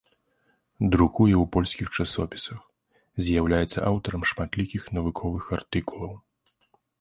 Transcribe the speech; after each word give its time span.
Друкуе 0.93 1.33
ў 1.43 1.45
польскіх 1.55 1.87
часопісах, 2.03 2.63
з'яўляецца 3.27 3.85
аўтарам 3.91 4.25
шматлікіх 4.31 4.89
навуковых 4.97 5.45
артыкулаў. 5.61 6.13